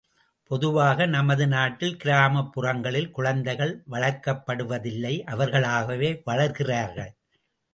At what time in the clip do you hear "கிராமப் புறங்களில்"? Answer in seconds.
1.97-3.11